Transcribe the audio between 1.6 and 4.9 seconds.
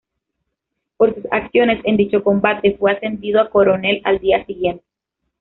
en dicho combate, fue ascendido a coronel al día siguiente.